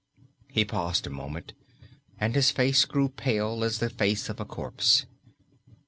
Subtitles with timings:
[0.49, 1.53] He paused a moment,
[2.19, 5.05] and his face grew pale as the face of a corpse.